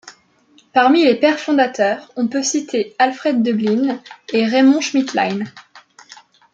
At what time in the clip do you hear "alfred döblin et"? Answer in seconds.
2.97-4.47